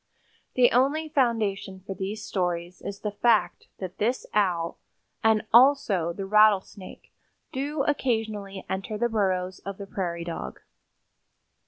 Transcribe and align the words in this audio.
The 0.55 0.71
only 0.71 1.09
foundation 1.09 1.81
for 1.85 1.93
these 1.93 2.25
stories 2.25 2.81
is 2.81 3.01
the 3.01 3.11
fact 3.11 3.67
that 3.77 3.99
this 3.99 4.25
Owl 4.33 4.79
and 5.23 5.45
also 5.53 6.11
the 6.11 6.25
rattlesnake 6.25 7.13
do 7.51 7.83
occasionally 7.83 8.65
enter 8.67 8.97
the 8.97 9.09
burrows 9.09 9.59
of 9.59 9.77
the 9.77 9.85
prairie 9.85 10.23
dog. 10.23 10.59